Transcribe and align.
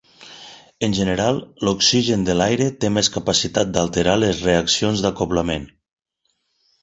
En 0.85 0.93
general, 0.99 1.41
l'oxigen 1.67 2.23
de 2.29 2.35
l'aire 2.39 2.69
té 2.85 2.91
més 2.95 3.11
capacitat 3.17 3.75
d'alterar 3.75 4.17
les 4.23 4.41
reaccions 4.49 5.03
d'acoblament. 5.07 5.69